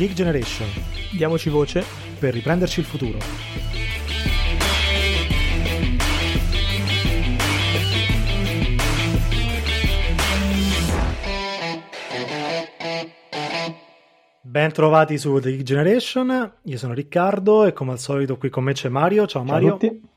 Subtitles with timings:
[0.00, 0.66] Geek Generation.
[1.12, 1.84] Diamoci voce
[2.18, 3.18] per riprenderci il futuro.
[14.40, 18.64] Ben trovati su The Geek Generation, io sono Riccardo e come al solito qui con
[18.64, 19.26] me c'è Mario.
[19.26, 19.68] Ciao Mario.
[19.68, 20.08] Ciao a tutti.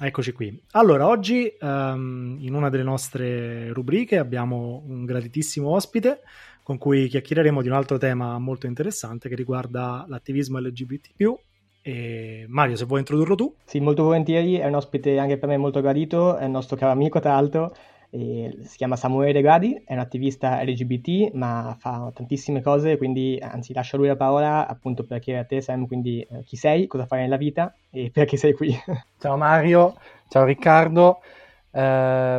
[0.00, 0.60] Eccoci qui.
[0.72, 6.22] Allora, oggi um, in una delle nostre rubriche abbiamo un graditissimo ospite
[6.66, 11.10] con cui chiacchiereremo di un altro tema molto interessante che riguarda l'attivismo LGBT.
[11.80, 13.54] E Mario, se vuoi introdurlo tu.
[13.64, 16.90] Sì, molto volentieri, è un ospite anche per me molto gradito, è il nostro caro
[16.90, 17.72] amico tra l'altro,
[18.10, 23.72] si chiama Samuele De Gradi, è un attivista LGBT, ma fa tantissime cose, quindi anzi
[23.72, 26.88] lascio a lui la parola appunto per chiedere a te Sam, quindi eh, chi sei,
[26.88, 28.74] cosa fai nella vita e perché sei qui.
[29.20, 29.94] Ciao Mario,
[30.28, 31.20] ciao Riccardo,
[31.70, 31.80] eh,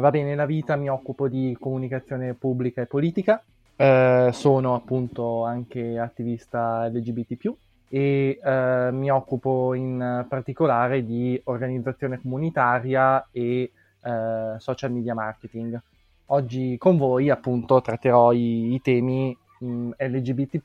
[0.02, 3.42] va bene, nella vita mi occupo di comunicazione pubblica e politica,
[3.78, 7.56] eh, sono appunto anche attivista LGBT+,
[7.90, 13.72] e eh, mi occupo in particolare di organizzazione comunitaria e
[14.04, 15.80] eh, social media marketing.
[16.28, 20.62] Oggi con voi appunto tratterò i, i temi mh, LGBT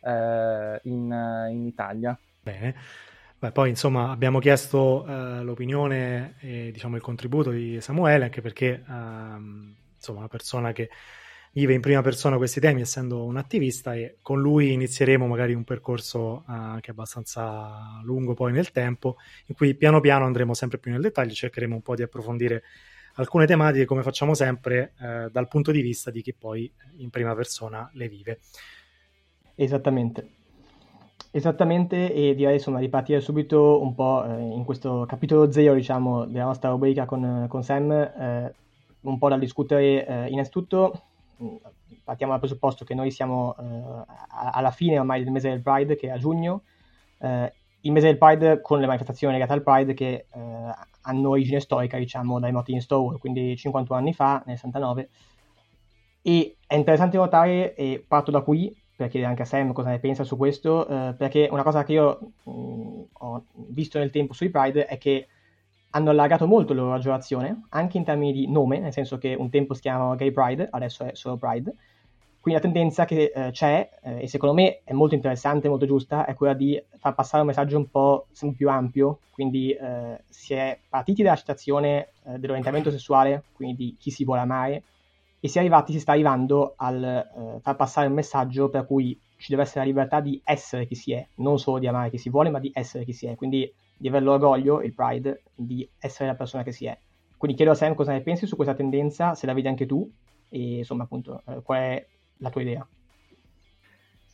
[0.00, 2.18] eh, in, in, Italia.
[2.40, 2.74] Bene.
[3.38, 8.82] Beh, poi insomma abbiamo chiesto eh, l'opinione e diciamo il contributo di Samuele anche perché
[8.88, 10.88] ehm, insomma una persona che
[11.54, 15.62] vive in prima persona questi temi essendo un attivista e con lui inizieremo magari un
[15.62, 20.78] percorso uh, che è abbastanza lungo poi nel tempo in cui piano piano andremo sempre
[20.78, 22.64] più nel dettaglio cercheremo un po' di approfondire
[23.14, 27.34] alcune tematiche come facciamo sempre uh, dal punto di vista di chi poi in prima
[27.36, 28.40] persona le vive.
[29.54, 30.28] Esattamente.
[31.30, 36.26] Esattamente e direi insomma di partire subito un po' eh, in questo capitolo zero diciamo
[36.26, 38.54] della nostra rubrica con, con Sam eh,
[39.00, 41.02] un po' da discutere eh, innanzitutto
[42.02, 46.08] partiamo dal presupposto che noi siamo eh, alla fine ormai del mese del Pride, che
[46.08, 46.62] è a giugno,
[47.18, 51.60] eh, il mese del Pride con le manifestazioni legate al Pride che eh, hanno origine
[51.60, 55.08] storica, diciamo, dai moti in Stonewall, quindi 51 anni fa, nel 69.
[56.22, 59.98] E è interessante notare, e parto da qui, per chiedere anche a Sam cosa ne
[59.98, 64.50] pensa su questo, eh, perché una cosa che io mh, ho visto nel tempo sui
[64.50, 65.26] Pride è che
[65.94, 69.48] hanno allargato molto la loro aggiurazione, anche in termini di nome, nel senso che un
[69.48, 71.72] tempo si chiamava Gay Pride, adesso è solo Pride.
[72.40, 76.26] Quindi la tendenza che eh, c'è, eh, e secondo me è molto interessante, molto giusta,
[76.26, 79.20] è quella di far passare un messaggio un po' più ampio.
[79.30, 84.40] Quindi eh, si è partiti dalla citazione eh, dell'orientamento sessuale, quindi di chi si vuole
[84.40, 84.82] amare,
[85.38, 89.50] e si, arrivati, si sta arrivando al eh, far passare un messaggio per cui ci
[89.50, 92.30] deve essere la libertà di essere chi si è, non solo di amare chi si
[92.30, 93.36] vuole, ma di essere chi si è.
[93.36, 96.96] Quindi di avere l'orgoglio, il pride, di essere la persona che si è.
[97.36, 100.10] Quindi chiedo a Sam cosa ne pensi su questa tendenza, se la vedi anche tu,
[100.48, 102.06] e insomma appunto eh, qual è
[102.38, 102.86] la tua idea.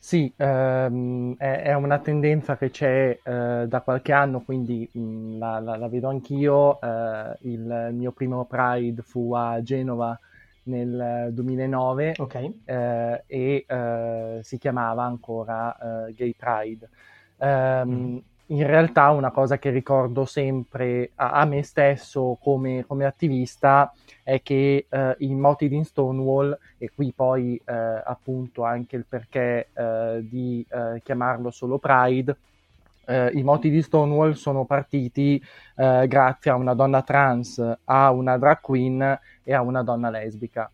[0.03, 5.37] Sì, ehm, è, è, una tendenza che c'è eh, da qualche anno, quindi mh, mm,
[5.37, 6.81] la, la, la, vedo anch'io.
[6.81, 10.19] Eh, il mio primo Pride fu a Genova
[10.63, 12.61] nel 2009 okay.
[12.65, 16.89] eh, e eh, si chiamava ancora eh, Gay Pride.
[17.37, 23.93] Um, in realtà una cosa che ricordo sempre a, a me stesso come, come, attivista
[24.23, 29.69] è che eh, i moti di Stonewall, e qui poi eh, appunto anche il perché
[29.73, 32.35] eh, di eh, chiamarlo solo Pride,
[33.05, 35.41] eh, i moti di Stonewall sono partiti
[35.75, 40.69] eh, grazie a una donna trans, a una drag queen e a una donna lesbica.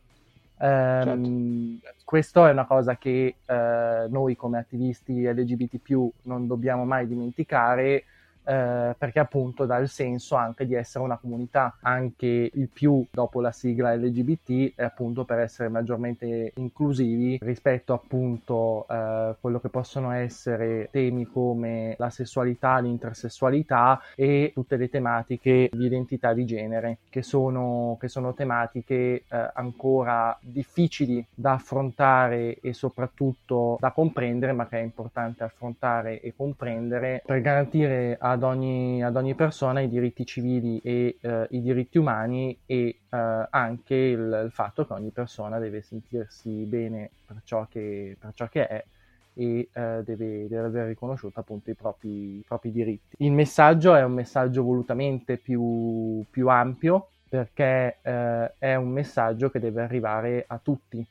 [0.60, 2.02] Um, certo.
[2.04, 8.06] Questo è una cosa che uh, noi come attivisti LGBT non dobbiamo mai dimenticare
[8.48, 13.42] eh, perché appunto dà il senso anche di essere una comunità, anche il più dopo
[13.42, 20.12] la sigla LGBT appunto per essere maggiormente inclusivi rispetto appunto a eh, quello che possono
[20.12, 27.22] essere temi come la sessualità, l'intersessualità e tutte le tematiche di identità di genere che
[27.24, 34.80] sono, che sono tematiche eh, ancora difficili da affrontare e soprattutto da comprendere ma che
[34.80, 40.26] è importante affrontare e comprendere per garantire a ad ogni, ad ogni persona i diritti
[40.26, 45.58] civili e eh, i diritti umani e eh, anche il, il, fatto che ogni persona
[45.58, 48.86] deve sentirsi bene per ciò che, per ciò che è
[49.34, 53.16] e eh, deve, deve aver riconosciuto appunto i propri, i propri, diritti.
[53.20, 59.60] Il messaggio è un messaggio volutamente più, più ampio perché eh, è un messaggio che
[59.60, 61.06] deve arrivare a tutti.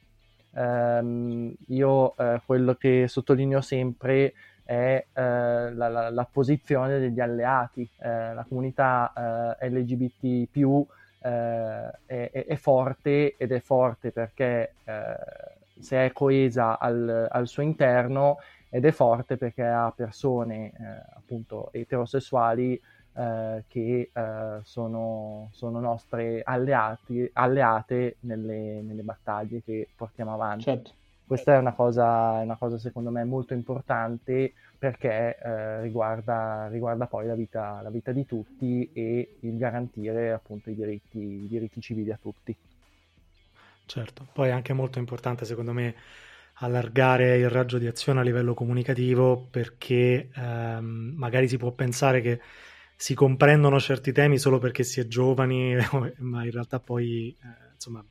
[0.51, 4.33] Um, io eh, quello che sottolineo sempre è
[4.67, 7.89] eh, la, la, la, posizione degli alleati.
[7.99, 10.49] Eh, la comunità eh, LGBT
[11.21, 15.17] eh, è, è, forte ed è forte perché eh,
[15.79, 20.73] se è coesa al, al, suo interno ed è forte perché ha persone eh,
[21.15, 22.81] appunto eterosessuali
[23.69, 24.11] che
[24.65, 30.65] sono, sono, nostre alleati, alleate nelle, nelle, battaglie che portiamo avanti.
[30.65, 30.91] Certo.
[31.27, 37.27] Questa è una, cosa, una cosa secondo me molto importante perché eh, riguarda, riguarda, poi
[37.27, 42.13] la vita, la vita, di tutti e il garantire appunto i diritti, i diritti civili
[42.13, 42.55] a tutti.
[43.87, 45.95] Certo, poi è anche molto importante secondo me
[46.61, 52.41] allargare il raggio di azione a livello comunicativo perché ehm, magari si può pensare che
[52.95, 55.77] si comprendono certi temi solo perché si è giovani,
[56.19, 58.05] ma in realtà poi eh, insomma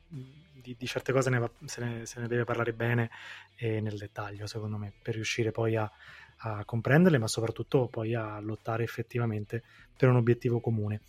[0.66, 3.10] di, di, certe cose ne va, se, ne, se, ne, deve parlare bene
[3.54, 5.90] e nel dettaglio, secondo me, per riuscire poi a,
[6.38, 9.62] a comprenderle, ma soprattutto poi a lottare effettivamente
[9.96, 11.02] per un obiettivo comune.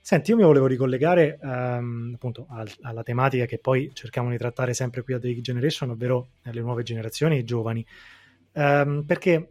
[0.00, 4.72] Senti, io mi volevo ricollegare um, appunto al, alla tematica che poi cerchiamo di trattare
[4.72, 7.84] sempre qui a The Generation, ovvero le nuove generazioni e i giovani,
[8.52, 9.48] um, perché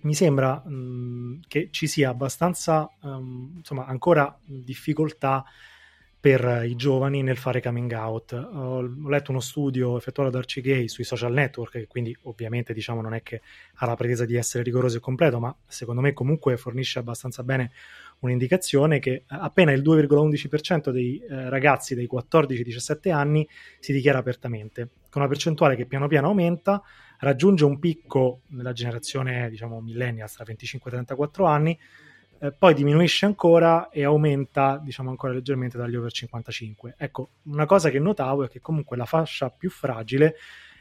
[0.00, 5.44] mi sembra um, che ci sia abbastanza, insomma, ancora difficoltà
[6.22, 8.32] per i giovani nel fare coming out.
[8.32, 13.14] Ho, letto uno studio effettuato da Archie sui social network, che quindi ovviamente diciamo non
[13.14, 13.40] è che
[13.74, 17.72] ha la pretesa di essere rigoroso e completo, ma secondo me comunque fornisce abbastanza bene
[18.20, 23.48] un'indicazione che appena il 2,11% dei eh, ragazzi dei 14-17 anni
[23.80, 26.80] si dichiara apertamente, con una percentuale che piano piano aumenta,
[27.18, 31.76] raggiunge un picco nella generazione diciamo millennials tra 25-34 anni,
[32.42, 36.96] eh, poi diminuisce ancora e aumenta, diciamo, ancora leggermente dagli over 55.
[36.98, 40.34] Ecco, una cosa che notavo è che comunque la fascia più fragile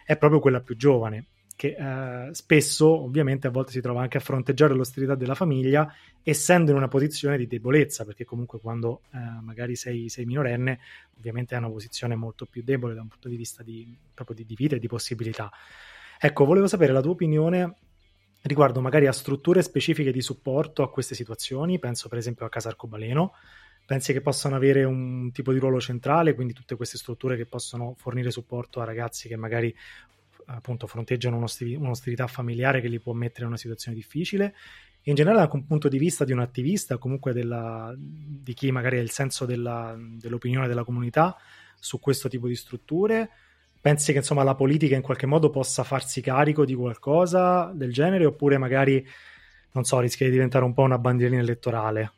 [0.04, 4.22] è proprio quella più giovane, che eh, spesso, ovviamente, a volte si trova anche a
[4.22, 5.94] fronteggiare l'ostilità della famiglia,
[6.24, 10.80] essendo in una posizione di debolezza, perché comunque quando eh, magari sei, sei, minorenne,
[11.20, 14.46] ovviamente hai una posizione molto più debole da un punto di vista di, proprio di,
[14.46, 15.52] di vita e di possibilità.
[16.20, 17.76] Ecco, volevo sapere la tua opinione
[18.44, 22.70] riguardo magari a strutture specifiche di supporto a queste situazioni, penso per esempio a Casa
[22.70, 23.34] Arcobaleno,
[23.86, 27.94] pensi che possano avere un tipo di ruolo centrale, quindi tutte queste strutture che possono
[27.98, 29.76] fornire supporto a ragazzi che magari
[30.46, 34.56] appunto fronteggiano un'ostilità familiare che li può mettere in una situazione difficile.
[35.04, 38.98] In generale anche un punto di vista di un attivista, comunque della, di chi magari
[38.98, 41.38] ha il senso della, dell'opinione della comunità
[41.80, 43.30] su questo tipo di strutture
[43.82, 48.26] pensi che insomma la politica in qualche modo possa farsi carico di qualcosa del genere
[48.26, 49.06] oppure magari
[49.72, 52.12] non so rischia di diventare un po' una bandierina elettorale?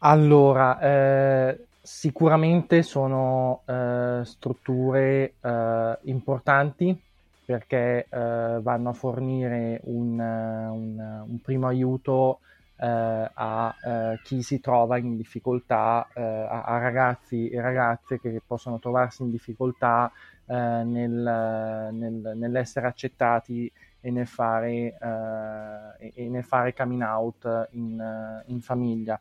[0.00, 7.00] Allora eh, sicuramente sono eh, strutture eh, importanti
[7.44, 12.40] perché eh, vanno a fornire un, un, un primo aiuto
[12.80, 18.40] eh, a eh, chi si trova in difficoltà, eh, a, a, ragazzi e ragazze che
[18.44, 20.10] possono trovarsi in difficoltà
[20.46, 28.42] eh, nel, nel, nell'essere accettati e nel fare, eh, e nel fare coming out in,
[28.46, 29.20] in famiglia.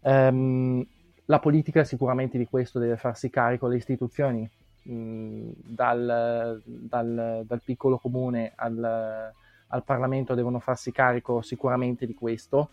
[0.00, 0.84] Um,
[1.26, 4.48] la politica sicuramente di questo deve farsi carico, le istituzioni,
[4.82, 9.32] mh, dal, dal, dal, piccolo comune al,
[9.68, 12.70] al Parlamento devono farsi carico sicuramente di questo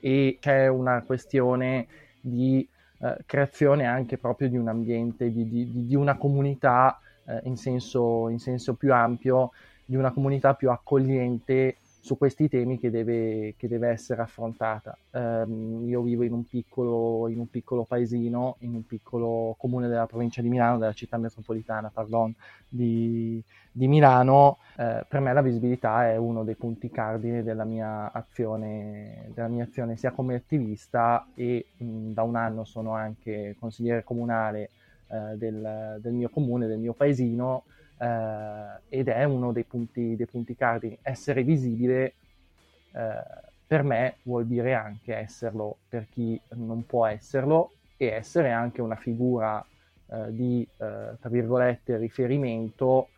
[0.00, 1.86] e c'è una questione
[2.20, 2.66] di
[3.00, 8.28] eh, creazione anche proprio di un ambiente, di, di, di una comunità eh, in, senso,
[8.28, 9.52] in senso più ampio,
[9.84, 14.96] di una comunità più accogliente su questi temi che deve, che deve essere affrontata.
[15.10, 20.06] Um, io vivo in un, piccolo, in un, piccolo, paesino, in un piccolo comune della
[20.06, 22.34] provincia di Milano, della città metropolitana, pardon,
[22.68, 24.58] di, di Milano.
[24.76, 29.64] Uh, per me la visibilità è uno dei punti cardine della mia azione, della mia
[29.64, 34.70] azione sia come attivista e mh, da un anno sono anche consigliere comunale
[35.08, 37.64] uh, del, del mio comune, del mio paesino
[37.98, 40.98] eh, ed è uno dei punti, dei punti cardini.
[41.02, 42.14] Essere visibile
[42.92, 48.80] eh, per me vuol dire anche esserlo per chi non può esserlo e essere anche
[48.80, 49.64] una figura
[50.10, 53.08] eh, di, eh, tra virgolette, riferimento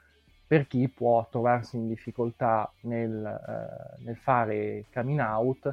[0.47, 5.73] per chi può trovarsi in difficoltà nel, eh, nel fare coming out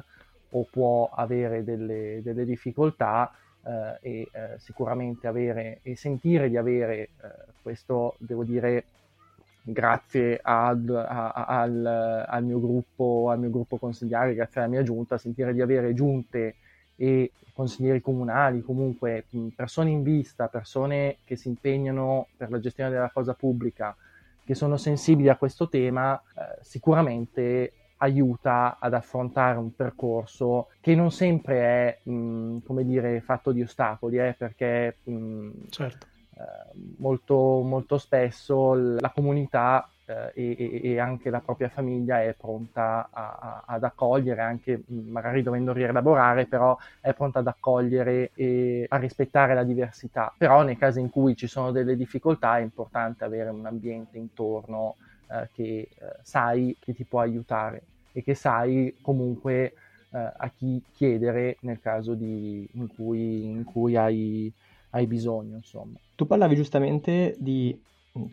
[0.50, 3.32] o può avere delle, delle difficoltà
[3.64, 7.08] eh, e eh, sicuramente avere e sentire di avere eh,
[7.60, 8.84] questo, devo dire,
[9.72, 15.18] grazie ad, a, al, al, mio gruppo, al mio gruppo consigliare, grazie alla mia giunta,
[15.18, 16.56] sentire di avere giunte
[16.96, 23.10] e consiglieri comunali, comunque persone in vista, persone che si impegnano per la gestione della
[23.12, 23.94] cosa pubblica,
[24.44, 31.10] che sono sensibili a questo tema, eh, sicuramente aiuta ad affrontare un percorso che non
[31.10, 36.06] sempre è, mh, come dire, fatto di ostacoli, eh, perché mh, certo
[36.98, 43.38] molto, molto spesso la comunità eh, e, e, anche la propria famiglia è pronta a,
[43.40, 49.54] a, ad accogliere, anche magari dovendo rielaborare, però è pronta ad accogliere e a rispettare
[49.54, 50.32] la diversità.
[50.36, 54.96] Però nei casi in cui ci sono delle difficoltà è importante avere un ambiente intorno
[55.28, 55.88] eh, che eh,
[56.22, 59.74] sai che ti può aiutare e che sai comunque
[60.10, 64.50] eh, a chi chiedere nel caso di, in cui, in cui hai,
[64.90, 65.56] hai bisogno.
[65.56, 65.98] Insomma.
[66.14, 67.80] Tu parlavi giustamente di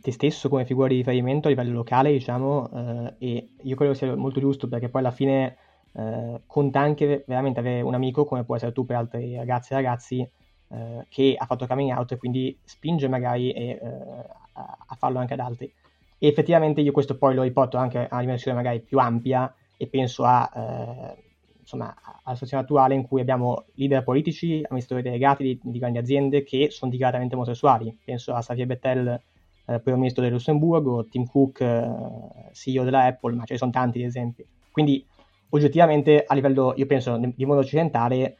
[0.01, 4.15] te stesso come figura di riferimento a livello locale, diciamo, eh, e io credo sia
[4.15, 5.57] molto giusto perché poi alla fine
[5.93, 9.75] eh, conta anche veramente avere un amico, come può essere tu per altri ragazzi e
[9.75, 10.29] ragazzi,
[10.69, 15.19] eh, che ha fatto coming out e quindi spinge magari e, eh, a, a, farlo
[15.19, 15.71] anche ad altri.
[16.17, 19.87] E effettivamente io questo poi lo riporto anche a una dimensione magari più ampia e
[19.87, 21.23] penso a, eh,
[21.65, 21.93] insomma,
[22.23, 26.69] alla situazione attuale in cui abbiamo leader politici, amministratori delegati di, di grandi aziende che
[26.69, 27.97] sono dichiaratamente omosessuali.
[28.05, 29.21] Penso a Xavier Bettel
[29.65, 33.71] eh, primo ministro del Lussemburgo, Tim Cook, eh, CEO della Apple, ma ce ne sono
[33.71, 34.45] tanti di esempi.
[34.71, 35.03] Quindi
[35.49, 38.37] oggettivamente a livello, io penso, di mondo occidentale,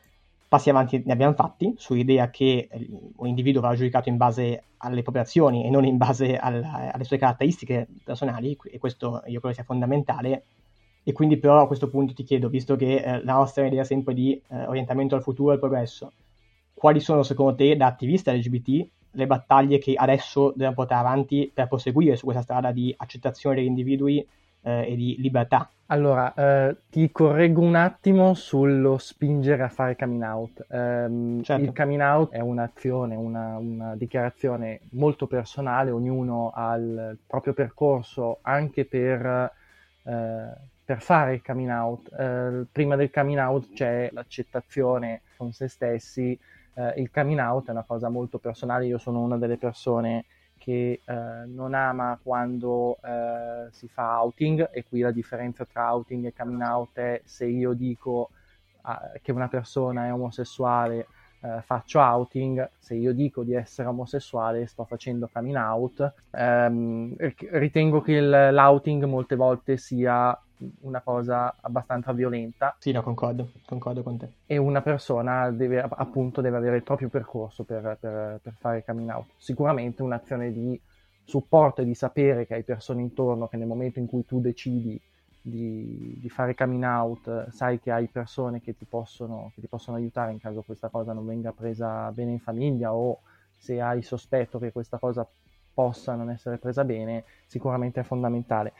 [0.48, 5.01] passi avanti ne abbiamo fatti sull'idea che eh, un individuo va giudicato in base alle
[5.01, 9.55] proprie azioni e non in base al, alle sue caratteristiche personali, e questo io credo
[9.55, 10.44] sia fondamentale.
[11.07, 13.85] E quindi però a questo punto ti chiedo, visto che eh, la nostra idea è
[13.85, 16.12] sempre di eh, orientamento al futuro e al progresso,
[16.74, 21.67] quali sono secondo te da attivista LGBT le battaglie che adesso dobbiamo portare avanti per
[21.67, 24.27] proseguire su questa strada di accettazione degli individui
[24.62, 25.69] eh, e di libertà.
[25.88, 30.65] Allora, eh, ti correggo un attimo sullo spingere a fare coming out.
[30.69, 31.63] Um, certo.
[31.63, 38.39] Il coming out è un'azione, una, una, dichiarazione molto personale, ognuno ha il proprio percorso
[38.41, 39.51] anche per,
[40.03, 40.53] eh,
[40.86, 42.13] per fare il coming out.
[42.13, 46.39] Eh, prima del coming out c'è l'accettazione con se stessi
[46.75, 50.25] eh, il coming out è una cosa molto personale, io sono una delle persone
[50.58, 56.25] che eh, non ama quando eh, si fa outing e qui la differenza tra outing
[56.25, 58.30] e coming out è se io dico
[58.84, 61.08] uh, che una persona è omosessuale
[61.42, 66.13] uh, faccio outing, se io dico di essere omosessuale sto facendo coming out.
[66.32, 70.38] Um, ritengo che l'outing molte volte sia
[70.81, 72.75] una cosa abbastanza violenta.
[72.79, 74.29] Sì, no, concordo, concordo con te.
[74.45, 79.09] E una persona deve, appunto, deve avere il proprio percorso per, per, per fare coming
[79.09, 79.27] out.
[79.38, 80.79] Sicuramente un'azione di
[81.24, 85.00] supporto e di sapere che hai persone intorno che nel momento in cui tu decidi
[85.41, 89.97] di, di, fare coming out, sai che hai persone che ti, possono, che ti possono
[89.97, 93.19] aiutare in caso questa cosa non venga presa bene in famiglia o
[93.55, 95.27] se hai sospetto che questa cosa
[95.75, 98.74] possa non essere presa bene, sicuramente è fondamentale.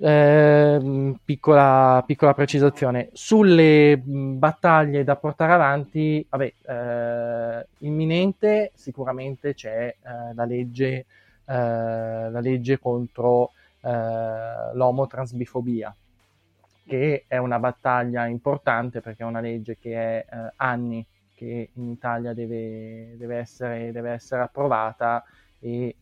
[0.00, 3.10] Eh, piccola, piccola, precisazione.
[3.12, 11.06] Sulle battaglie da portare avanti, vabbè, eh, imminente sicuramente c'è eh, la, legge,
[11.44, 11.52] eh,
[12.30, 13.90] la legge contro eh,
[14.74, 15.94] l'omotransbifobia
[16.86, 21.88] che è una battaglia importante perché è una legge che è eh, anni che in
[21.90, 25.22] Italia deve, deve, essere, deve essere approvata
[25.60, 25.94] e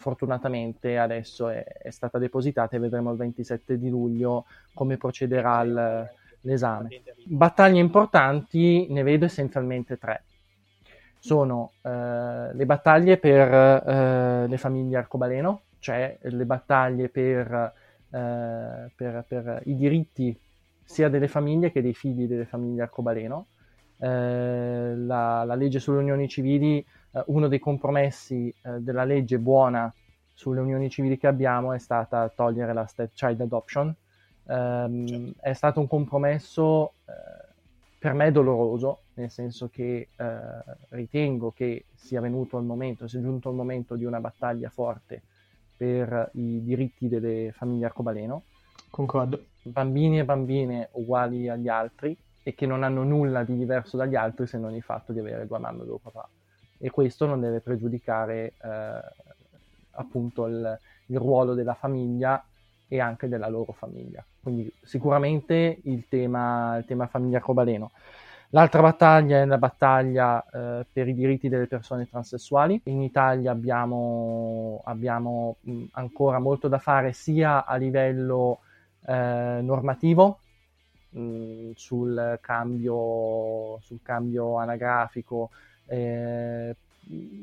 [0.00, 6.10] fortunatamente adesso è, è, stata depositata e vedremo il 27 di luglio come procederà il,
[6.40, 7.02] l'esame.
[7.26, 10.24] Battaglie importanti ne vedo essenzialmente tre.
[11.18, 17.72] Sono uh, le battaglie per uh, le famiglie arcobaleno, cioè le battaglie per,
[18.08, 20.36] per, per i diritti
[20.82, 23.46] sia delle famiglie che dei figli delle famiglie arcobaleno.
[23.98, 29.92] La, la, legge sulle unioni civili eh, uno dei compromessi eh, della legge buona
[30.40, 33.94] sulle unioni civili che abbiamo è stata togliere la step child adoption.
[34.44, 35.34] Um, certo.
[35.38, 37.12] È stato un compromesso eh,
[37.98, 40.38] per me doloroso, nel senso che eh,
[40.88, 45.20] ritengo che sia venuto il momento, sia giunto il momento di una battaglia forte
[45.76, 48.44] per i diritti delle famiglie arcobaleno.
[48.88, 49.44] Concordo.
[49.62, 54.46] Bambini e bambine uguali agli altri e che non hanno nulla di diverso dagli altri
[54.46, 56.26] se non il fatto di avere due mamme e due papà
[56.82, 59.00] e questo non deve pregiudicare eh,
[59.92, 62.42] appunto il, il, ruolo della famiglia
[62.88, 64.24] e anche della loro famiglia.
[64.42, 67.90] Quindi sicuramente il tema, il tema famiglia arcobaleno.
[68.52, 72.80] L'altra battaglia è la battaglia eh, per i diritti delle persone transessuali.
[72.84, 78.60] In Italia abbiamo, abbiamo mh, ancora molto da fare sia a livello
[79.06, 80.38] eh, normativo
[81.10, 85.50] mh, sul, cambio, sul cambio anagrafico
[85.90, 86.76] eh,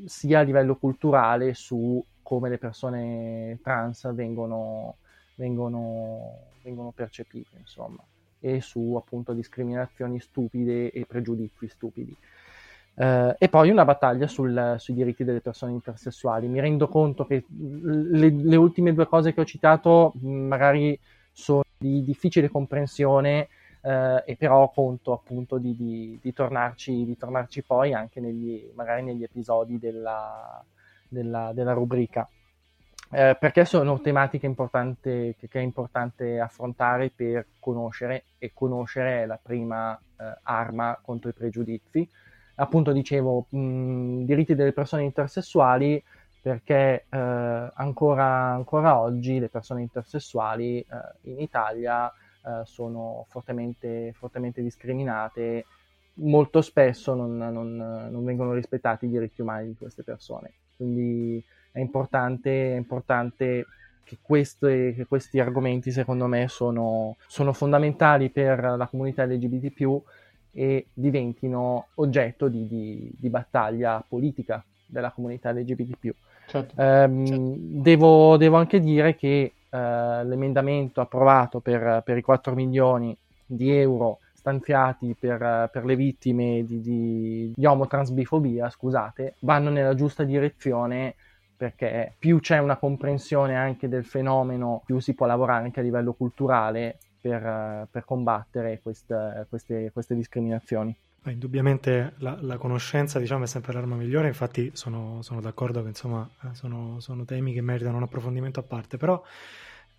[0.06, 4.96] sia a livello culturale su come le persone trans vengono,
[5.36, 8.04] vengono, vengono percepite, insomma,
[8.39, 12.16] e su appunto discriminazioni stupide e pregiudizi stupidi.
[12.96, 16.48] Uh, e poi una battaglia sul, sui diritti delle persone intersessuali.
[16.48, 21.00] Mi rendo conto che le, le, ultime due cose che ho citato magari
[21.32, 23.50] sono di difficile comprensione,
[23.88, 29.03] uh, e però conto appunto di, di, di, tornarci, di, tornarci, poi anche negli, magari
[29.03, 30.63] negli episodi della,
[31.08, 32.27] della, della rubrica.
[33.10, 39.39] Uh, perché sono tematiche che, che, è importante affrontare per conoscere e conoscere è la
[39.41, 39.98] prima
[40.44, 42.10] arma contro i pregiudizi
[42.60, 46.03] appunto dicevo, mh, diritti delle persone intersessuali
[46.41, 50.86] perché eh, ancora, ancora, oggi le persone intersessuali eh,
[51.29, 52.12] in Italia
[52.48, 55.66] eh, sono fortemente, fortemente, discriminate,
[56.20, 60.51] molto spesso non, non, non, vengono rispettati i diritti umani di queste persone.
[60.77, 63.66] Quindi è importante, è importante
[64.04, 70.01] che, queste, che, questi argomenti, secondo me, sono, sono fondamentali per la comunità LGBT
[70.54, 76.13] e diventino oggetto di, di, di battaglia politica della comunità LGBT.
[76.48, 77.56] Certo, um, certo.
[77.58, 79.78] Devo, devo, anche dire che uh,
[80.26, 86.80] l'emendamento approvato per, per, i 4 milioni di euro stanziati per, per le vittime di,
[86.80, 91.16] di, di omotransbifobia, scusate, vanno nella giusta direzione
[91.58, 96.14] perché più c'è una comprensione anche del fenomeno, più si può lavorare anche a livello
[96.14, 100.96] culturale per, per combattere queste, queste, queste discriminazioni.
[101.26, 106.30] Indubbiamente la, la, conoscenza diciamo, è sempre l'arma migliore, infatti sono, sono d'accordo che insomma,
[106.44, 109.22] eh, sono, sono, temi che meritano un approfondimento a parte, però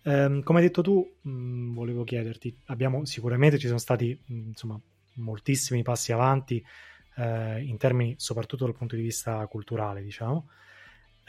[0.03, 4.79] ehm, come hai detto tu, mh, volevo chiederti, abbiamo, sicuramente ci sono stati mh, insomma,
[5.15, 6.63] moltissimi passi avanti
[7.17, 10.47] eh, in termini soprattutto dal punto di vista culturale, diciamo,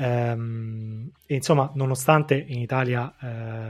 [0.00, 3.14] Ehm, e insomma, nonostante in Italia,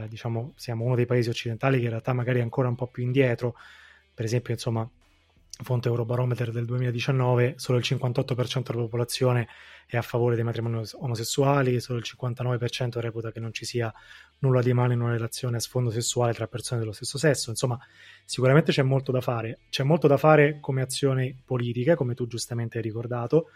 [0.03, 2.87] eh, diciamo, siamo uno dei paesi occidentali che in realtà magari è ancora un po'
[2.87, 3.55] più indietro,
[4.13, 4.89] per esempio, insomma,
[5.63, 9.47] fonte Eurobarometer del 2019, solo il 58% della popolazione
[9.85, 13.93] è a favore dei matrimoni omosessuali, solo il 59% reputa che non ci sia
[14.39, 17.49] nulla di male in una relazione a sfondo sessuale tra persone dello stesso sesso.
[17.49, 17.77] Insomma,
[18.23, 19.59] sicuramente c'è molto da fare.
[19.69, 23.49] C'è molto da fare come azione politica, come tu giustamente hai ricordato,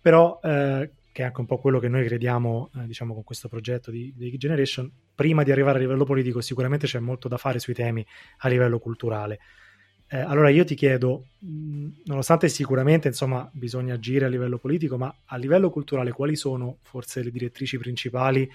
[0.00, 3.48] però eh, che è anche un po' quello che noi crediamo, eh, diciamo, con questo
[3.48, 7.58] progetto di, di Generation, prima di arrivare a livello politico sicuramente c'è molto da fare
[7.58, 8.06] sui temi
[8.38, 9.38] a livello culturale.
[10.10, 15.14] Eh, allora io ti chiedo, mh, nonostante sicuramente insomma, bisogna agire a livello politico, ma
[15.26, 18.50] a livello culturale quali sono forse le direttrici principali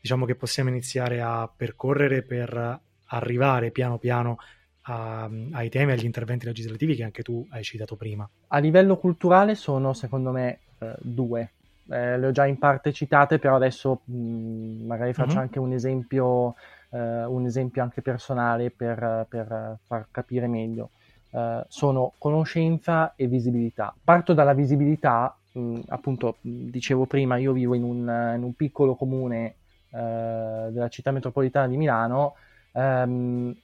[0.00, 4.38] diciamo, che possiamo iniziare a percorrere per arrivare piano piano
[4.82, 8.28] a, ai temi, agli interventi legislativi che anche tu hai citato prima?
[8.48, 11.52] A livello culturale sono secondo me eh, due
[11.88, 15.38] eh, le ho già in parte citate, però adesso mh, mm, magari faccio mm-hmm.
[15.38, 16.54] anche un esempio,
[16.92, 20.90] eh, un esempio anche personale per, per far capire meglio.
[21.30, 23.94] Eh, sono conoscenza e visibilità.
[24.02, 28.94] Parto dalla visibilità, mh, mm, appunto, dicevo prima, io vivo in un, in un piccolo
[28.94, 29.56] comune
[29.90, 32.34] eh, della città metropolitana di Milano
[32.72, 33.54] ehm,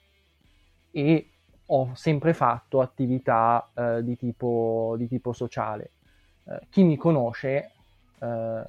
[0.90, 1.30] e
[1.66, 5.90] ho sempre fatto attività eh, di tipo, di, tipo, sociale.
[6.44, 7.72] Eh, chi mi conosce
[8.20, 8.62] eh,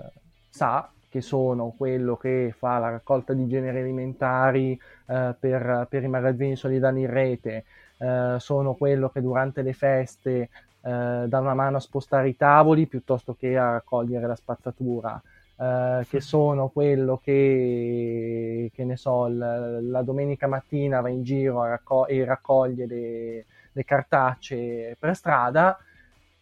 [0.49, 6.07] sa che sono quello che fa la raccolta di generi alimentari eh, per, per, i
[6.07, 7.65] magazzini solidali in rete,
[7.97, 10.49] eh, sono quello che durante le feste
[10.81, 15.21] eh, dà una mano a spostare i tavoli piuttosto che a raccogliere la spazzatura.
[15.59, 21.65] Uh, che sono quello che, che ne so, l- la domenica mattina va in giro
[21.65, 25.77] racco- e raccoglie le, le cartacce per strada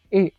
[0.08, 0.34] e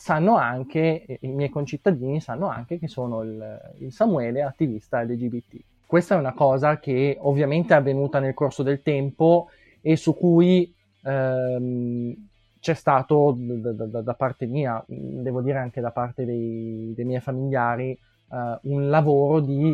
[0.00, 5.60] sanno anche, i miei concittadini sanno anche che sono il, il Samuele attivista LGBT.
[5.86, 9.48] Questa è una cosa che ovviamente è avvenuta nel corso del tempo
[9.82, 12.14] e su cui ehm,
[12.60, 17.20] c'è stato da, da, da, parte mia, devo dire anche da parte dei, dei miei
[17.20, 19.70] familiari, eh, un lavoro di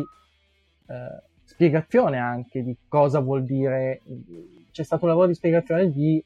[0.87, 4.01] eh, spiegazione anche di cosa vuol dire,
[4.71, 6.21] c'è stato un lavoro di spiegazione di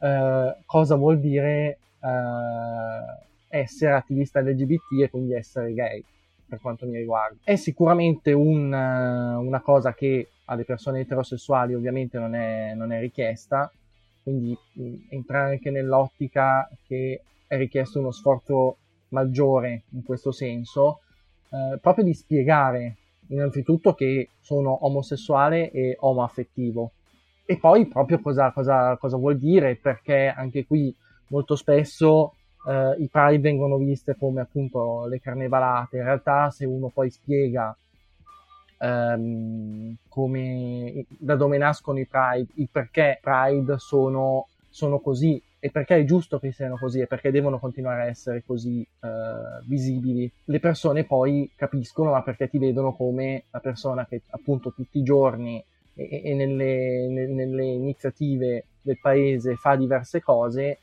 [0.00, 3.22] eh, cosa vuol dire eh,
[3.60, 6.02] essere attivista LGBT e quindi essere gay,
[6.46, 7.36] per quanto mi riguarda.
[7.44, 13.00] È sicuramente un, eh, una cosa che alle persone eterosessuali ovviamente non è, non è
[13.00, 13.70] richiesta,
[14.22, 18.76] quindi mh, entrare anche nell'ottica che è richiesto uno sforzo
[19.08, 21.00] maggiore in questo senso,
[21.50, 22.96] eh, proprio di spiegare
[23.28, 26.90] innanzitutto che sono omosessuale e omoaffettivo
[27.46, 30.94] e poi proprio cosa, cosa, cosa vuol dire, perché anche qui
[31.28, 32.34] molto spesso
[32.66, 35.98] eh, i Pride vengono viste come appunto le carnevalate.
[35.98, 37.76] In realtà, se uno poi spiega
[38.78, 45.96] ehm, come, da dove nascono i Pride, il perché Pride sono, sono così e perché
[45.96, 50.30] è giusto che siano così e perché devono continuare a essere così uh, visibili.
[50.44, 55.02] Le persone poi capiscono, ma perché ti vedono come la persona che appunto tutti i
[55.02, 60.80] giorni e, e nelle, ne, nelle iniziative del paese fa diverse cose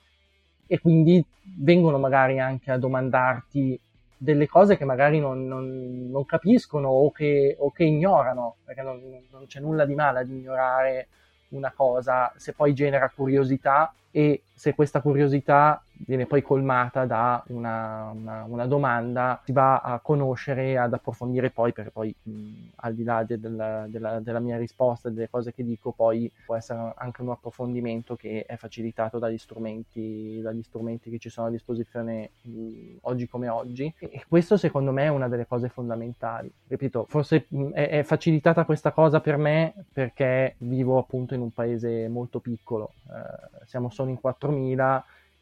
[0.71, 1.21] e quindi
[1.57, 3.77] vengono magari anche a domandarti
[4.15, 9.01] delle cose che magari non, non, non capiscono o che, o che, ignorano, perché non,
[9.31, 11.09] non c'è nulla di male ad ignorare
[11.49, 12.31] una cosa.
[12.37, 18.65] Se poi genera curiosità e se questa curiosità viene poi colmata da una, una, una,
[18.65, 22.31] domanda, si va a conoscere, ad approfondire poi, perché poi mh,
[22.77, 26.55] al di là de, della, della, della, mia risposta delle cose che dico, poi può
[26.55, 31.51] essere anche un approfondimento che è facilitato dagli strumenti, dagli strumenti che ci sono a
[31.51, 33.93] disposizione mh, oggi come oggi.
[33.97, 36.51] E questo secondo me è una delle cose fondamentali.
[36.67, 41.51] Ripeto, forse mh, è, è facilitata questa cosa per me perché vivo appunto in un
[41.51, 45.01] paese molto piccolo, eh, siamo solo in 4.000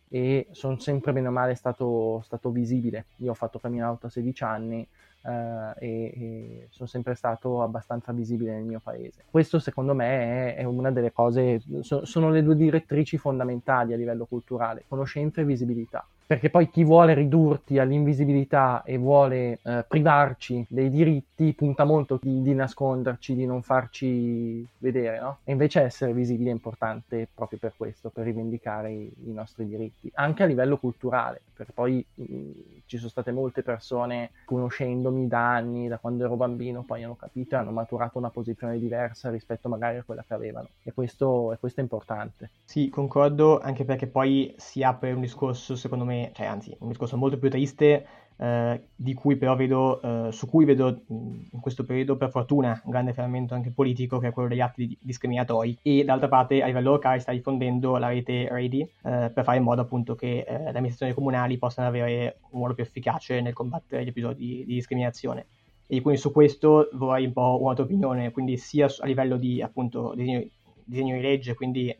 [0.09, 3.05] e sono sempre bene o male stato, stato visibile.
[3.17, 4.87] Io ho fatto coming out a 16 anni
[5.23, 9.23] eh, e, e, sono sempre stato abbastanza visibile nel mio paese.
[9.29, 13.97] Questo secondo me è, è una delle cose, so, sono le due direttrici fondamentali a
[13.97, 20.63] livello culturale, conoscenza e visibilità perché poi chi vuole ridurti all'invisibilità e vuole eh, privarci
[20.69, 25.39] dei diritti punta molto di, di, nasconderci, di non farci vedere, no?
[25.43, 30.11] E invece essere visibili è importante proprio per questo, per rivendicare i, i nostri diritti,
[30.13, 32.51] anche a livello culturale, perché poi mh, mm,
[32.85, 37.55] ci sono state molte persone conoscendomi da anni, da quando ero bambino, poi hanno capito
[37.55, 41.57] e hanno maturato una posizione diversa rispetto magari a quella che avevano e questo, e
[41.57, 42.49] questo è importante.
[42.65, 47.17] Sì, concordo, anche perché poi si apre un discorso secondo me cioè anzi, un discorso
[47.17, 48.05] molto più triste,
[48.41, 52.91] eh, di cui però vedo, eh, su cui vedo in questo periodo per fortuna un
[52.91, 55.77] grande fermento anche politico che è quello degli atti discriminatori.
[55.81, 59.63] E d'altra parte a livello locale sta diffondendo la rete Ready eh, per fare in
[59.63, 64.05] modo appunto che eh, le amministrazioni comunali possano avere un ruolo più efficace nel combattere
[64.05, 65.47] gli episodi di discriminazione.
[65.85, 69.61] E quindi su questo vorrei un po' una tua opinione, quindi sia a livello di
[69.61, 70.45] appunto disegno,
[70.85, 71.93] disegno di legge, quindi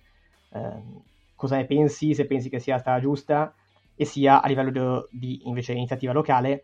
[0.54, 1.02] ehm,
[1.36, 3.54] cosa ne pensi, se pensi che sia la strada giusta
[4.00, 6.64] e sia a livello di, invece iniziativa locale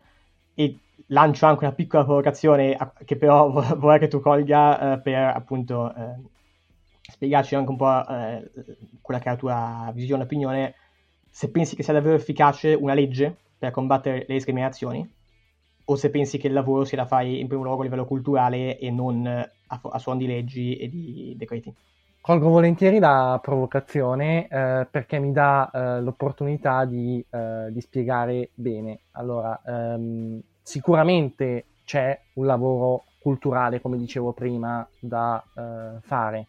[0.54, 5.94] e lancio anche una piccola provocazione che però vorrei che tu colga eh, per appunto
[5.94, 6.14] eh,
[7.02, 8.50] spiegarci anche un po' eh,
[9.02, 10.74] quella che è la tua visione e opinione
[11.28, 15.06] se pensi che sia davvero efficace una legge per combattere le discriminazioni
[15.84, 18.78] o se pensi che il lavoro sia da fare in primo luogo a livello culturale
[18.78, 21.70] e non a, a suon di leggi e di decreti.
[22.26, 28.98] Colgo volentieri la provocazione eh, perché mi dà eh, l'opportunità di, eh, di, spiegare bene.
[29.12, 36.46] Allora, ehm, sicuramente c'è un lavoro culturale, come dicevo prima, da eh, fare.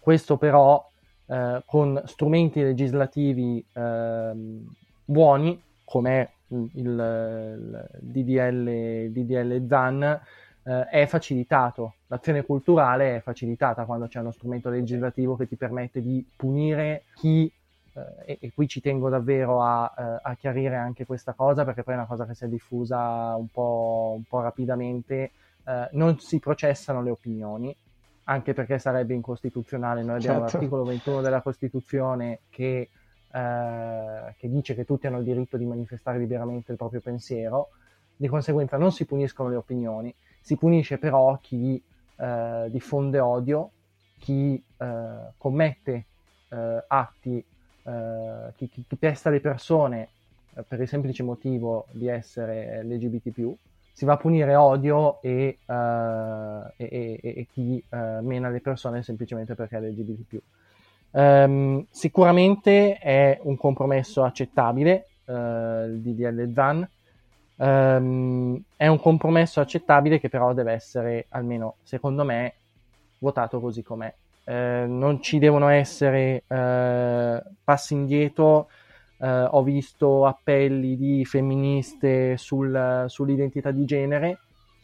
[0.00, 0.82] Questo però
[1.26, 10.20] eh, con strumenti legislativi ehm, buoni, come il, il DDL, DDL ZAN,
[10.64, 16.00] eh, è facilitato, l'azione culturale è facilitata quando c'è uno strumento legislativo che ti permette
[16.00, 17.50] di punire chi,
[17.92, 21.82] eh, e, e, qui ci tengo davvero a, eh, a, chiarire anche questa cosa perché
[21.82, 25.32] poi è una cosa che si è diffusa un po', un po rapidamente,
[25.66, 27.74] eh, non si processano le opinioni,
[28.24, 30.56] anche perché sarebbe incostituzionale, noi abbiamo certo.
[30.56, 32.90] l'articolo 21 della Costituzione che,
[33.32, 37.70] eh, che dice che tutti hanno il diritto di manifestare liberamente il proprio pensiero,
[38.16, 41.82] di conseguenza non si puniscono le opinioni, si punisce però chi
[42.16, 43.70] eh, diffonde odio,
[44.18, 46.04] chi eh, commette
[46.48, 47.44] eh, atti,
[47.82, 50.08] eh, chi, chi, chi, testa le persone
[50.54, 53.54] eh, per il semplice motivo di essere LGBT+,
[53.92, 59.76] si va a punire odio e, e, e, e chi mena le persone semplicemente perché
[59.76, 60.40] è LGBT+.
[61.12, 66.88] Um, sicuramente è un compromesso accettabile il DDL ZAN,
[67.56, 72.54] Um, è un compromesso accettabile che però deve essere, almeno secondo me,
[73.18, 74.12] votato così com'è.
[74.44, 78.68] Uh, non ci devono essere uh, passi indietro.
[79.16, 84.38] Uh, ho visto appelli di femministe sul, sull'identità di genere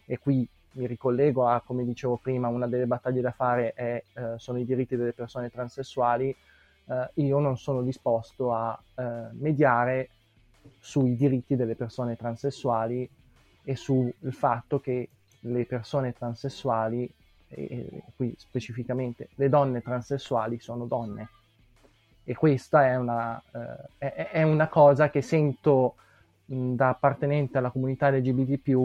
[0.06, 4.02] e qui mi ricollego a, come dicevo prima, una delle battaglie da fare è,
[4.36, 6.34] sono i diritti delle persone transessuali.
[7.14, 8.80] io non sono disposto a
[9.32, 10.10] mediare
[10.78, 13.08] sui diritti delle persone transessuali
[13.62, 15.08] e sul fatto che
[15.40, 17.10] le persone transessuali,
[17.48, 21.28] e qui specificamente le donne transessuali, sono donne.
[22.24, 23.42] E questa è una,
[23.98, 25.94] eh, è, è una cosa che sento
[26.46, 28.76] mh, da appartenente alla comunità LGBT,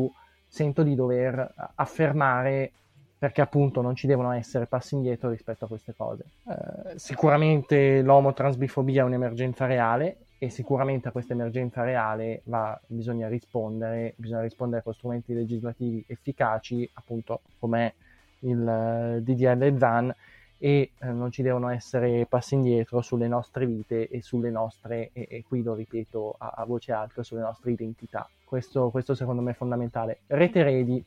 [0.47, 2.71] sento di dover affermare
[3.17, 6.23] perché appunto non ci devono essere passi indietro rispetto a queste cose.
[6.47, 14.13] Eh, sicuramente l'omotransbifobia è un'emergenza reale e sicuramente a questa emergenza reale va, bisogna rispondere,
[14.17, 17.93] bisogna rispondere con strumenti legislativi efficaci, appunto come
[18.39, 20.13] il eh, DDL ZAN
[20.57, 25.27] e eh, non ci devono essere passi indietro sulle nostre vite e sulle nostre, e,
[25.29, 28.27] e qui lo ripeto a, a, voce alta, sulle nostre identità.
[28.43, 30.19] Questo, questo secondo me è fondamentale.
[30.27, 31.03] Rete Redi.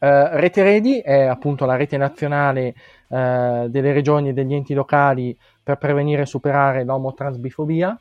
[0.00, 2.68] Uh, rete Redi è appunto la rete nazionale
[3.08, 7.98] uh, delle regioni e degli enti locali per prevenire e superare l'omotransbifobia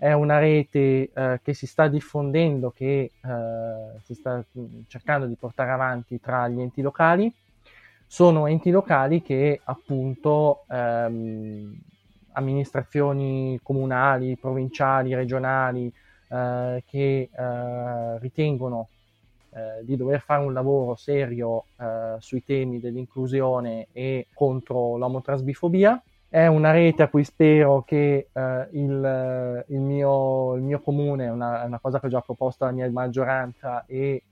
[0.00, 4.42] è una rete eh, che si sta diffondendo, che eh, si sta
[4.86, 7.30] cercando di portare avanti tra gli enti locali.
[8.06, 11.78] Sono enti locali che appunto ehm,
[12.32, 15.92] amministrazioni comunali, provinciali, regionali
[16.28, 18.88] eh, che eh, ritengono
[19.50, 26.46] eh, di dover fare un lavoro serio eh, sui temi dell'inclusione e contro l'omotransbifobia è
[26.46, 31.64] una rete a cui spero che eh, il, il, mio, il, mio, comune, è una,
[31.64, 34.22] una, cosa che ho già proposto alla mia maggioranza e eh,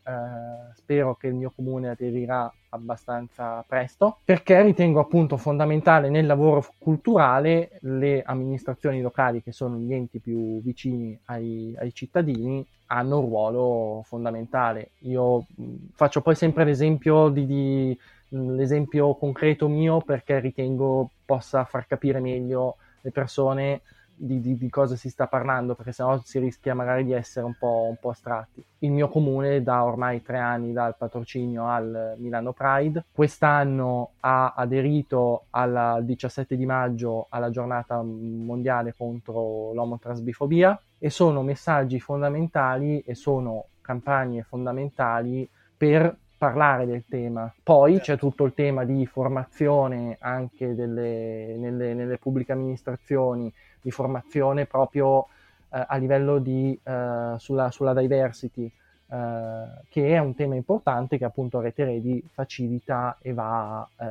[0.74, 7.78] spero che il mio comune aderirà abbastanza presto, perché ritengo appunto fondamentale nel lavoro culturale
[7.80, 14.02] le amministrazioni locali, che sono gli enti più vicini ai, ai cittadini, hanno un ruolo
[14.04, 14.90] fondamentale.
[15.00, 21.86] Io mh, faccio poi sempre l'esempio di, di l'esempio concreto mio perché ritengo possa far
[21.86, 23.82] capire meglio le persone
[24.14, 27.54] di, di, di, cosa si sta parlando, perché sennò si rischia magari di essere un
[27.58, 28.64] po', un po', astratti.
[28.78, 35.44] Il mio comune da ormai tre anni dal patrocinio al Milano Pride, quest'anno ha aderito
[35.50, 43.66] al 17 di maggio alla giornata mondiale contro l'omotransbifobia e sono messaggi fondamentali e sono
[43.82, 47.52] campagne fondamentali per parlare del tema.
[47.62, 48.04] Poi certo.
[48.04, 55.26] c'è tutto il tema di formazione anche delle, nelle, nelle, pubbliche amministrazioni, di formazione proprio
[55.70, 58.70] eh, a livello di, eh, sulla, sulla, diversity,
[59.10, 64.06] eh, che è un tema importante che appunto Rete Redi facilita e va eh,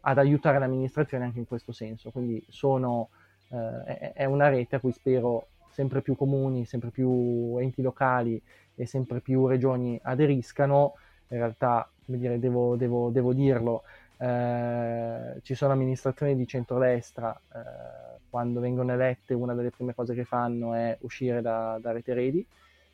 [0.00, 2.10] ad aiutare l'amministrazione anche in questo senso.
[2.10, 3.08] Quindi sono,
[3.48, 8.40] eh, è, è una rete a cui spero sempre più comuni, sempre più enti locali
[8.74, 10.94] e sempre più regioni aderiscano
[11.30, 13.82] in realtà, come dire, devo, devo, devo dirlo,
[14.18, 20.24] eh, ci sono amministrazioni di centrodestra, eh, quando vengono elette una delle prime cose che
[20.24, 22.46] fanno è uscire da, da Rete Redi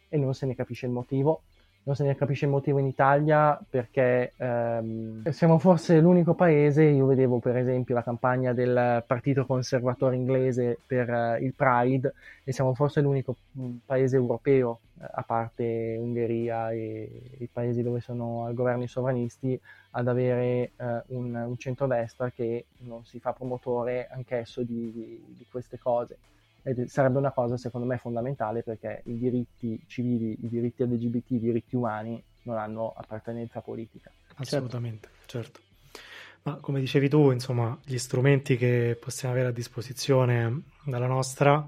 [0.09, 1.43] e non se ne capisce il motivo
[1.87, 7.07] non se ne capisce il motivo in Italia perché ehm, siamo forse l'unico paese, io
[7.07, 12.75] vedevo per esempio la campagna del Partito Conservatore inglese per uh, il Pride e siamo
[12.75, 18.55] forse l'unico mm, paese europeo, eh, a parte Ungheria e i paesi dove sono al
[18.55, 19.59] governo i sovranisti,
[19.93, 25.47] ad avere uh, un, un centrodestra che non si fa promotore anch'esso di, di, di
[25.49, 26.19] queste cose
[26.67, 31.39] ed sarebbe una cosa secondo me fondamentale perché i diritti civili, i diritti LGBT, i
[31.39, 34.11] diritti umani non hanno appartenenza politica.
[34.35, 35.61] Assolutamente, certo.
[35.61, 36.01] certo.
[36.43, 41.65] Ma come dicevi tu, insomma, gli strumenti che possiamo avere a disposizione dalla nostra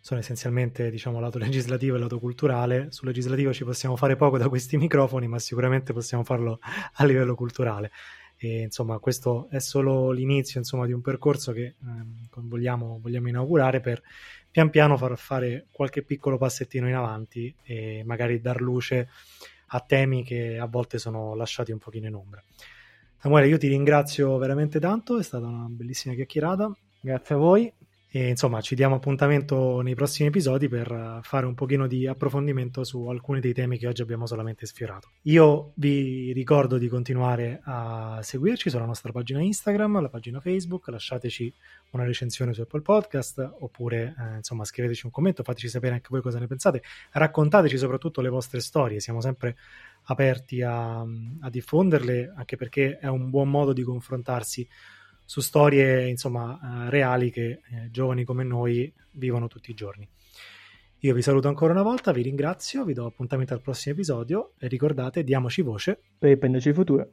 [0.00, 2.90] sono essenzialmente, diciamo, lato legislativo e lato culturale.
[2.90, 6.58] Sul legislativo ci possiamo fare poco da questi microfoni, ma sicuramente possiamo farlo
[6.94, 7.92] a livello culturale.
[8.36, 13.80] E, insomma, questo è solo l'inizio insomma, di un percorso che ehm, vogliamo, vogliamo, inaugurare
[13.80, 14.02] per
[14.50, 19.08] pian piano far fare qualche piccolo passettino in avanti e magari dar luce
[19.68, 22.42] a temi che a volte sono lasciati un pochino in ombra.
[23.16, 26.76] Samuele, io ti ringrazio veramente tanto, è stata una bellissima chiacchierata.
[27.00, 27.72] Grazie a voi.
[28.16, 33.08] E insomma, ci diamo appuntamento nei prossimi episodi per fare un pochino di approfondimento su
[33.08, 35.10] alcuni dei temi che oggi abbiamo solamente sfiorato.
[35.22, 41.52] Io vi ricordo di continuare a seguirci sulla nostra pagina Instagram, la pagina Facebook, lasciateci
[41.90, 46.22] una recensione su Apple Podcast oppure eh, insomma scriveteci un commento, fateci sapere anche voi
[46.22, 49.56] cosa ne pensate, raccontateci soprattutto le vostre storie, siamo sempre
[50.04, 54.68] aperti a, a diffonderle anche perché è un buon modo di confrontarsi
[55.24, 60.08] su storie insomma eh, reali che eh, giovani come noi vivono tutti i giorni.
[61.00, 64.68] Io vi saluto ancora una volta, vi ringrazio, vi do appuntamento al prossimo episodio e
[64.68, 67.10] ricordate, diamoci voce per riprenderci il futuro.